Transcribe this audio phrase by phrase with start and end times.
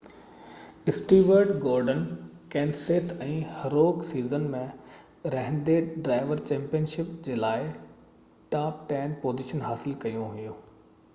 [0.91, 1.99] Stuart Gordon
[2.53, 4.61] ڪينسيٿ ۽ هروڪ season ۾
[5.35, 5.77] رهندي
[6.07, 7.63] ڊرائيور چيمپيئن شپ جي لاءِ
[8.55, 10.45] ٽاپ ٽين پوزيشنون حاصل ڪيون